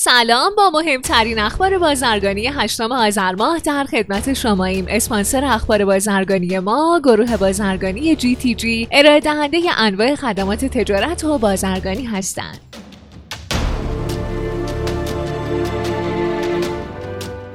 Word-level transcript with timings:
سلام 0.00 0.54
با 0.56 0.70
مهمترین 0.70 1.38
اخبار 1.38 1.78
بازرگانی 1.78 2.46
هشتم 2.46 2.92
آذر 2.92 3.34
ماه 3.34 3.58
در 3.58 3.84
خدمت 3.84 4.32
شماییم. 4.32 4.86
اسپانسر 4.88 5.44
اخبار 5.44 5.84
بازرگانی 5.84 6.58
ما 6.58 7.00
گروه 7.04 7.36
بازرگانی 7.36 8.16
جی 8.16 8.36
تی 8.36 8.54
جی 8.54 8.88
ارائه 8.92 9.20
دهنده 9.20 9.58
انواع 9.76 10.14
خدمات 10.14 10.64
تجارت 10.64 11.24
و 11.24 11.38
بازرگانی 11.38 12.04
هستند. 12.04 12.67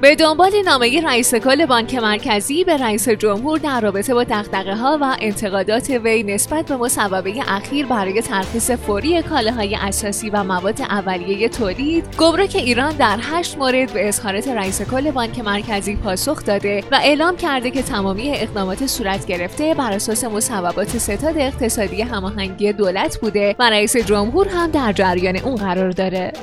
به 0.03 0.15
دنبال 0.15 0.51
نامه 0.65 1.01
رئیس 1.01 1.35
کل 1.35 1.65
بانک 1.65 1.95
مرکزی 1.95 2.63
به 2.63 2.77
رئیس 2.77 3.09
جمهور 3.09 3.59
در 3.59 3.81
رابطه 3.81 4.13
با 4.13 4.23
دغدغه 4.23 4.75
ها 4.75 4.97
و 5.01 5.15
انتقادات 5.19 5.89
وی 5.89 6.23
نسبت 6.23 6.65
به 6.65 6.77
مصوبه 6.77 7.33
اخیر 7.47 7.85
برای 7.85 8.21
ترخیص 8.21 8.71
فوری 8.71 9.21
کالاهای 9.21 9.75
اساسی 9.75 10.29
و 10.29 10.43
مواد 10.43 10.81
اولیه 10.81 11.49
تولید 11.49 12.05
گمرک 12.17 12.55
ایران 12.55 12.95
در 12.95 13.17
هشت 13.21 13.57
مورد 13.57 13.93
به 13.93 14.07
اظهارات 14.07 14.47
رئیس 14.47 14.81
کل 14.81 15.11
بانک 15.11 15.39
مرکزی 15.39 15.95
پاسخ 15.95 16.45
داده 16.45 16.83
و 16.91 16.99
اعلام 17.03 17.37
کرده 17.37 17.71
که 17.71 17.81
تمامی 17.81 18.31
اقدامات 18.35 18.87
صورت 18.87 19.25
گرفته 19.25 19.73
بر 19.73 19.91
اساس 19.91 20.23
مصوبات 20.23 20.97
ستاد 20.97 21.37
اقتصادی 21.37 22.01
هماهنگی 22.01 22.73
دولت 22.73 23.19
بوده 23.19 23.55
و 23.59 23.69
رئیس 23.69 23.97
جمهور 23.97 24.47
هم 24.47 24.71
در 24.71 24.93
جریان 24.93 25.37
اون 25.37 25.55
قرار 25.55 25.91
داره. 25.91 26.33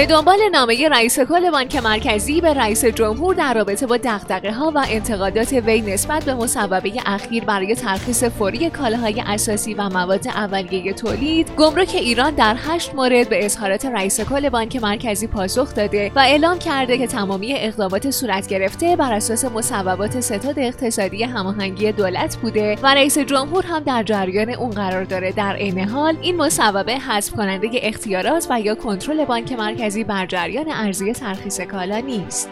به 0.00 0.06
دنبال 0.06 0.38
نامه 0.52 0.88
رئیس 0.88 1.20
کل 1.20 1.50
بانک 1.50 1.76
مرکزی 1.76 2.40
به 2.40 2.54
رئیس 2.54 2.84
جمهور 2.84 3.34
در 3.34 3.54
رابطه 3.54 3.86
با 3.86 3.96
دغدغه 3.96 4.52
ها 4.52 4.72
و 4.74 4.84
انتقادات 4.88 5.52
وی 5.52 5.80
نسبت 5.80 6.24
به 6.24 6.34
مصوبه 6.34 6.92
اخیر 7.06 7.44
برای 7.44 7.74
ترخیص 7.74 8.24
فوری 8.24 8.70
کالاهای 8.70 9.22
اساسی 9.26 9.74
و 9.74 9.88
مواد 9.88 10.28
اولیه 10.28 10.92
تولید 10.92 11.50
گمرک 11.56 11.94
ایران 11.94 12.34
در 12.34 12.56
هشت 12.58 12.94
مورد 12.94 13.28
به 13.28 13.44
اظهارات 13.44 13.84
رئیس 13.84 14.20
کل 14.20 14.48
بانک 14.48 14.76
مرکزی 14.76 15.26
پاسخ 15.26 15.74
داده 15.74 16.12
و 16.14 16.18
اعلام 16.18 16.58
کرده 16.58 16.98
که 16.98 17.06
تمامی 17.06 17.54
اقدامات 17.56 18.10
صورت 18.10 18.48
گرفته 18.48 18.96
بر 18.96 19.12
اساس 19.12 19.44
مصوبات 19.44 20.20
ستاد 20.20 20.58
اقتصادی 20.58 21.22
هماهنگی 21.22 21.92
دولت 21.92 22.36
بوده 22.36 22.76
و 22.82 22.94
رئیس 22.94 23.18
جمهور 23.18 23.66
هم 23.66 23.80
در 23.80 24.02
جریان 24.02 24.50
اون 24.50 24.70
قرار 24.70 25.04
داره. 25.04 25.32
در 25.32 25.56
عین 25.56 25.78
حال 25.78 26.16
این 26.22 26.36
مصوبه 26.36 26.98
حذف 26.98 27.32
کننده 27.32 27.68
اختیارات 27.72 28.46
و 28.50 28.60
یا 28.60 28.74
کنترل 28.74 29.24
بانک 29.24 29.52
مرکزی 29.52 29.89
مرکزی 29.90 30.04
بر 30.04 30.26
جریان 30.26 30.68
ارزی 30.68 31.12
ترخیص 31.12 31.60
کالا 31.60 31.98
نیست. 31.98 32.48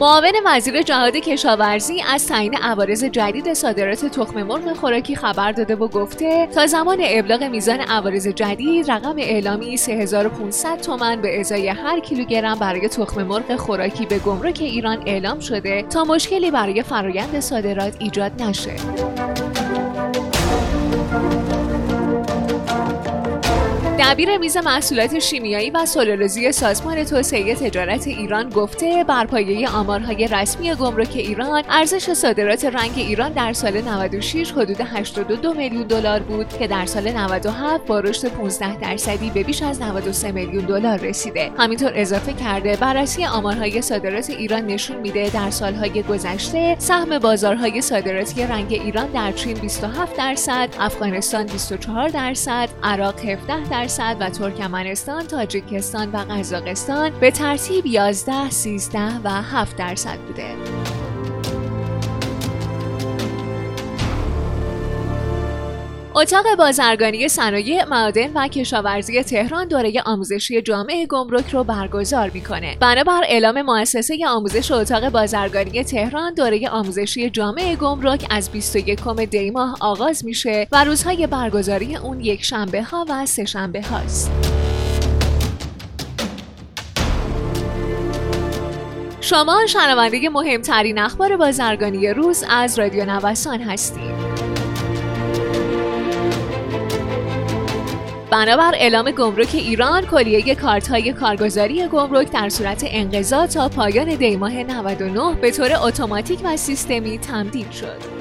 معاون 0.00 0.32
وزیر 0.46 0.82
جهاد 0.82 1.16
کشاورزی 1.16 2.02
از 2.12 2.26
تعیین 2.26 2.54
عوارض 2.54 3.04
جدید 3.04 3.54
صادرات 3.54 4.04
تخم 4.06 4.42
مرغ 4.42 4.72
خوراکی 4.72 5.16
خبر 5.16 5.52
داده 5.52 5.76
و 5.76 5.88
گفته 5.88 6.46
تا 6.46 6.66
زمان 6.66 6.98
ابلاغ 7.00 7.42
میزان 7.42 7.80
عوارض 7.80 8.28
جدید 8.28 8.90
رقم 8.90 9.16
اعلامی 9.18 9.76
3500 9.76 10.80
تومان 10.80 11.20
به 11.20 11.40
ازای 11.40 11.68
هر 11.68 12.00
کیلوگرم 12.00 12.58
برای 12.58 12.88
تخم 12.88 13.22
مرغ 13.22 13.56
خوراکی 13.56 14.06
به 14.06 14.18
گمرک 14.18 14.58
ایران 14.60 15.02
اعلام 15.06 15.40
شده 15.40 15.82
تا 15.82 16.04
مشکلی 16.04 16.50
برای 16.50 16.82
فرایند 16.82 17.40
صادرات 17.40 17.96
ایجاد 17.98 18.42
نشه. 18.42 18.76
دبیر 24.10 24.38
میز 24.38 24.56
محصولات 24.56 25.18
شیمیایی 25.18 25.70
و 25.70 25.86
سلولوژی 25.86 26.52
سازمان 26.52 27.04
توسعه 27.04 27.54
تجارت 27.54 28.06
ایران 28.06 28.48
گفته 28.48 29.04
بر 29.04 29.26
پایه 29.26 29.68
آمارهای 29.68 30.28
رسمی 30.28 30.74
گمرک 30.74 31.12
ایران 31.14 31.62
ارزش 31.68 32.12
صادرات 32.12 32.64
رنگ 32.64 32.92
ایران 32.96 33.32
در 33.32 33.52
سال 33.52 33.80
96 33.80 34.52
حدود 34.52 34.80
82 34.80 35.54
میلیون 35.54 35.82
دلار 35.82 36.20
بود 36.20 36.48
که 36.58 36.66
در 36.66 36.86
سال 36.86 37.10
97 37.12 37.86
با 37.86 38.00
رشد 38.00 38.28
15 38.28 38.76
درصدی 38.76 39.30
به 39.30 39.42
بیش 39.42 39.62
از 39.62 39.82
93 39.82 40.32
میلیون 40.32 40.64
دلار 40.64 40.98
رسیده. 40.98 41.50
همینطور 41.58 41.92
اضافه 41.94 42.32
کرده 42.32 42.76
بررسی 42.76 43.24
آمارهای 43.24 43.82
صادرات 43.82 44.30
ایران 44.30 44.66
نشون 44.66 44.96
میده 44.96 45.30
در 45.34 45.50
سالهای 45.50 46.02
گذشته 46.02 46.76
سهم 46.78 47.18
بازارهای 47.18 47.82
صادراتی 47.82 48.42
رنگ 48.42 48.72
ایران 48.72 49.06
در 49.06 49.32
چین 49.32 49.54
27 49.54 50.16
درصد 50.16 50.68
افغانستان 50.80 51.46
24 51.46 52.08
درصد 52.08 52.68
عراق 52.82 53.24
17 53.24 53.68
درصد 53.70 53.99
و 54.00 54.30
ترکمنستان، 54.30 55.26
تاجیکستان 55.26 56.10
و 56.10 56.16
قزاقستان 56.16 57.10
به 57.20 57.30
ترتیب 57.30 57.86
11, 57.86 58.50
13 58.50 58.98
و 59.24 59.30
7 59.42 59.76
درصد 59.76 60.18
بوده. 60.18 61.09
اتاق 66.14 66.44
بازرگانی 66.58 67.28
صنایع 67.28 67.84
معادن 67.84 68.32
و 68.34 68.48
کشاورزی 68.48 69.22
تهران 69.22 69.68
دوره 69.68 70.02
آموزشی 70.06 70.62
جامعه 70.62 71.06
گمرک 71.06 71.50
رو 71.50 71.64
برگزار 71.64 72.30
می‌کنه. 72.34 72.76
بنابر 72.80 73.20
اعلام 73.24 73.62
مؤسسه 73.62 74.26
آموزش 74.28 74.70
اتاق 74.70 75.08
بازرگانی 75.08 75.84
تهران 75.84 76.34
دوره 76.34 76.68
آموزشی 76.68 77.30
جامعه 77.30 77.76
گمرک 77.76 78.26
از 78.30 78.50
21 78.50 79.00
دی 79.30 79.50
ماه 79.50 79.76
آغاز 79.80 80.24
میشه 80.24 80.68
و 80.72 80.84
روزهای 80.84 81.26
برگزاری 81.26 81.96
اون 81.96 82.20
یک 82.20 82.44
شنبه 82.44 82.82
ها 82.82 83.06
و 83.08 83.26
سه 83.26 83.44
شنبه 83.44 83.82
هاست. 83.82 84.30
شما 89.20 89.66
شنونده 89.66 90.28
مهمترین 90.28 90.98
اخبار 90.98 91.36
بازرگانی 91.36 92.08
روز 92.08 92.44
از 92.50 92.78
رادیو 92.78 93.04
نوسان 93.04 93.60
هستید. 93.60 94.49
بنابر 98.30 98.74
اعلام 98.74 99.10
گمرک 99.10 99.50
ایران 99.54 100.06
کلیه 100.06 100.54
کارت 100.54 100.88
های 100.88 101.12
کارگزاری 101.12 101.86
گمرک 101.86 102.32
در 102.32 102.48
صورت 102.48 102.84
انقضا 102.86 103.46
تا 103.46 103.68
پایان 103.68 104.14
دیماه 104.14 104.62
99 104.62 105.34
به 105.40 105.50
طور 105.50 105.70
اتوماتیک 105.82 106.40
و 106.44 106.56
سیستمی 106.56 107.18
تمدید 107.18 107.70
شد. 107.70 108.19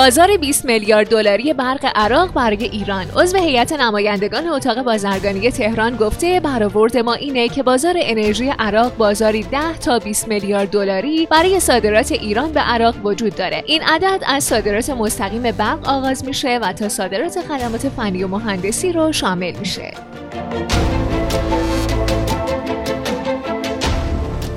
بازار 0.00 0.36
20 0.36 0.64
میلیارد 0.64 1.08
دلاری 1.08 1.52
برق 1.52 1.92
عراق 1.94 2.32
برای 2.32 2.64
ایران. 2.64 3.06
عضو 3.16 3.38
هیئت 3.38 3.72
نمایندگان 3.72 4.48
اتاق 4.48 4.82
بازرگانی 4.82 5.50
تهران 5.50 5.96
گفته 5.96 6.40
برآورد 6.40 6.96
ما 6.96 7.14
اینه 7.14 7.48
که 7.48 7.62
بازار 7.62 7.94
انرژی 7.96 8.52
عراق 8.58 8.96
بازاری 8.96 9.42
10 9.42 9.78
تا 9.78 9.98
20 9.98 10.28
میلیارد 10.28 10.70
دلاری 10.70 11.26
برای 11.26 11.60
صادرات 11.60 12.12
ایران 12.12 12.52
به 12.52 12.60
عراق 12.60 12.94
وجود 13.04 13.34
داره. 13.34 13.62
این 13.66 13.82
عدد 13.82 14.22
از 14.26 14.44
صادرات 14.44 14.90
مستقیم 14.90 15.42
برق 15.42 15.88
آغاز 15.88 16.24
میشه 16.24 16.58
و 16.62 16.72
تا 16.72 16.88
صادرات 16.88 17.40
خدمات 17.40 17.88
فنی 17.88 18.24
و 18.24 18.28
مهندسی 18.28 18.92
رو 18.92 19.12
شامل 19.12 19.52
میشه. 19.58 19.90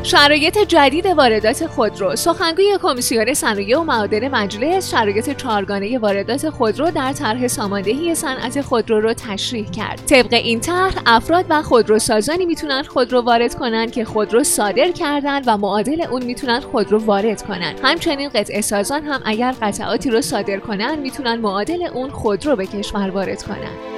شرایط 0.04 0.58
جدید 0.58 1.06
واردات 1.06 1.68
خودرو 1.68 2.16
سخنگوی 2.16 2.78
کمیسیون 2.82 3.34
صنایع 3.34 3.80
و 3.80 3.84
معادن 3.84 4.28
مجلس 4.28 4.92
شرایط 4.92 5.38
چهارگانه 5.38 5.98
واردات 5.98 6.50
خودرو 6.50 6.92
در 6.92 7.14
طرح 7.14 7.48
ساماندهی 7.48 8.16
صنعت 8.16 8.62
خودرو 8.62 9.02
رو 9.02 9.14
تشریح 9.14 9.72
کرد. 9.72 10.02
طبق 10.06 10.34
این 10.34 10.60
طرح 10.60 10.94
افراد 11.06 11.46
و 11.50 11.62
خودروسازانی 11.62 12.46
می‌تونن 12.46 12.84
خودرو 12.84 13.22
وارد 13.22 13.56
کنند 13.56 13.92
که 13.92 14.06
خودرو 14.06 14.44
صادر 14.44 14.92
کردن 14.92 15.42
و 15.46 15.58
معادل 15.58 16.02
اون 16.02 16.24
می‌تونن 16.24 16.60
خودرو 16.60 17.06
وارد 17.06 17.42
کنند 17.42 17.80
همچنین 17.84 18.30
قطعه 18.30 18.62
سازان 18.62 19.04
هم 19.04 19.22
اگر 19.26 19.56
قطعاتی 19.62 20.10
رو 20.10 20.22
صادر 20.22 20.58
کنن 20.58 21.00
می‌تونن 21.00 21.36
معادل 21.36 21.84
اون 21.94 22.10
خودرو 22.10 22.56
به 22.56 22.66
کشور 22.66 23.10
وارد 23.10 23.44
کنند 23.44 23.93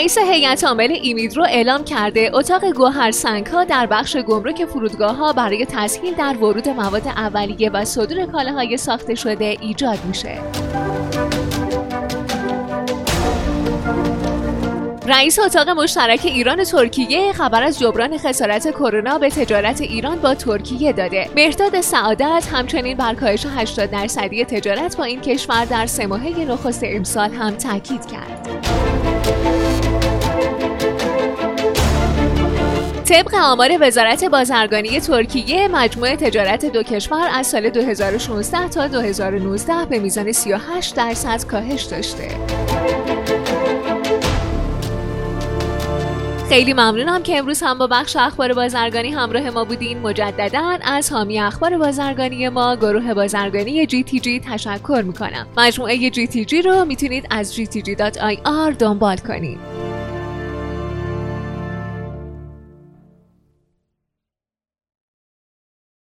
رئیس 0.00 0.18
هیئت 0.18 0.64
عامل 0.64 0.92
ایمیدرو 1.02 1.44
اعلام 1.44 1.84
کرده 1.84 2.30
اتاق 2.34 2.64
گوهر 2.72 3.10
سنگ 3.10 3.46
ها 3.46 3.64
در 3.64 3.86
بخش 3.86 4.16
گمرک 4.16 4.64
فرودگاه 4.64 5.16
ها 5.16 5.32
برای 5.32 5.66
تسهیل 5.66 6.14
در 6.14 6.36
ورود 6.36 6.68
مواد 6.68 7.08
اولیه 7.08 7.70
و 7.70 7.84
صدور 7.84 8.26
کالاهای 8.26 8.76
ساخته 8.76 9.14
شده 9.14 9.56
ایجاد 9.60 9.98
میشه. 10.04 10.38
رئیس 15.06 15.38
اتاق 15.38 15.68
مشترک 15.68 16.20
ایران 16.24 16.60
و 16.60 16.64
ترکیه 16.64 17.32
خبر 17.32 17.62
از 17.62 17.78
جبران 17.78 18.18
خسارت 18.18 18.70
کرونا 18.70 19.18
به 19.18 19.30
تجارت 19.30 19.80
ایران 19.80 20.18
با 20.18 20.34
ترکیه 20.34 20.92
داده. 20.92 21.30
مهداد 21.36 21.80
سعادت 21.80 22.48
همچنین 22.52 22.96
بر 22.96 23.14
کاهش 23.14 23.46
80 23.46 23.90
درصدی 23.90 24.44
تجارت 24.44 24.96
با 24.96 25.04
این 25.04 25.20
کشور 25.20 25.64
در 25.64 25.86
سه 25.86 26.06
ماهه 26.06 26.44
نخست 26.44 26.82
امسال 26.84 27.30
هم 27.30 27.50
تاکید 27.50 28.06
کرد. 28.06 28.48
طبق 33.10 33.34
آمار 33.34 33.70
وزارت 33.80 34.24
بازرگانی 34.24 35.00
ترکیه 35.00 35.68
مجموع 35.68 36.16
تجارت 36.16 36.64
دو 36.64 36.82
کشور 36.82 37.28
از 37.32 37.46
سال 37.46 37.70
2016 37.70 38.68
تا 38.68 38.86
2019 38.86 39.86
به 39.90 39.98
میزان 39.98 40.32
38 40.32 40.96
درصد 40.96 41.46
کاهش 41.46 41.82
داشته. 41.82 42.28
خیلی 46.48 46.72
ممنونم 46.72 47.22
که 47.22 47.38
امروز 47.38 47.62
هم 47.62 47.78
با 47.78 47.86
بخش 47.86 48.16
اخبار 48.16 48.54
بازرگانی 48.54 49.10
همراه 49.10 49.50
ما 49.50 49.64
بودین. 49.64 49.98
مجددا 49.98 50.78
از 50.82 51.12
حامی 51.12 51.40
اخبار 51.40 51.78
بازرگانی 51.78 52.48
ما 52.48 52.76
گروه 52.76 53.14
بازرگانی 53.14 53.86
جی 53.86 54.02
تی 54.02 54.20
جی 54.20 54.40
تشکر 54.40 55.02
می‌کنم. 55.06 55.46
مجموعه 55.56 56.10
جی 56.10 56.26
تی 56.26 56.44
جی 56.44 56.62
رو 56.62 56.84
می‌تونید 56.84 57.26
از 57.30 57.54
gtg.ir 57.54 58.76
دنبال 58.78 59.16
کنید. 59.16 59.89